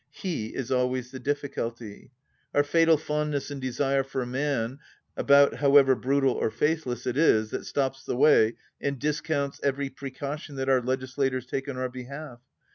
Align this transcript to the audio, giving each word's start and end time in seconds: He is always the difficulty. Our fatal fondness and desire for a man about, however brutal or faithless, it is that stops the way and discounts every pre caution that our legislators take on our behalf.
He 0.09 0.47
is 0.47 0.71
always 0.71 1.11
the 1.11 1.19
difficulty. 1.19 2.09
Our 2.55 2.63
fatal 2.63 2.97
fondness 2.97 3.51
and 3.51 3.61
desire 3.61 4.03
for 4.03 4.23
a 4.23 4.25
man 4.25 4.79
about, 5.15 5.57
however 5.57 5.93
brutal 5.93 6.33
or 6.33 6.49
faithless, 6.49 7.05
it 7.05 7.17
is 7.17 7.51
that 7.51 7.67
stops 7.67 8.03
the 8.03 8.15
way 8.15 8.55
and 8.81 8.97
discounts 8.97 9.59
every 9.61 9.89
pre 9.91 10.09
caution 10.09 10.55
that 10.55 10.69
our 10.69 10.81
legislators 10.81 11.45
take 11.45 11.69
on 11.69 11.77
our 11.77 11.87
behalf. 11.87 12.39